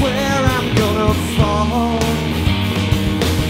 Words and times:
swear 0.00 0.34
I'm 0.56 0.74
gonna 0.80 1.12
fall. 1.36 1.98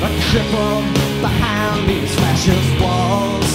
A 0.06 0.10
cripple 0.26 0.82
behind 1.22 1.88
these 1.88 2.12
fascist 2.16 2.80
walls. 2.80 3.49